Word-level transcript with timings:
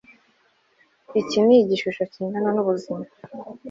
Iki 1.21 1.39
ni 1.45 1.55
igishusho 1.61 2.03
kingana 2.11 2.49
nubuzima 2.55 3.03